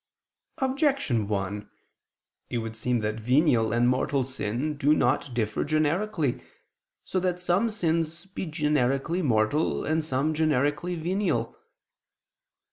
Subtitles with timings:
[0.57, 1.69] Objection 1:
[2.49, 6.41] It would seem that venial and mortal sin do not differ generically,
[7.05, 11.55] so that some sins be generically mortal, and some generically venial.